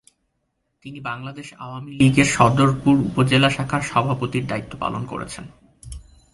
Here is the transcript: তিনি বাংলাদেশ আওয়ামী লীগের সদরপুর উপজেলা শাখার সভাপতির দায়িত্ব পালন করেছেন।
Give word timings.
তিনি 0.83 0.99
বাংলাদেশ 1.09 1.47
আওয়ামী 1.59 1.91
লীগের 1.99 2.29
সদরপুর 2.37 2.95
উপজেলা 3.09 3.49
শাখার 3.49 3.81
সভাপতির 3.81 4.45
দায়িত্ব 4.47 4.73
পালন 4.79 5.03
করেছেন। 5.05 5.45